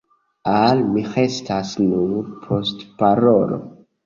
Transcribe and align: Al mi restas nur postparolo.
Al 0.53 0.79
mi 0.95 1.03
restas 1.17 1.75
nur 1.83 2.33
postparolo. 2.47 3.63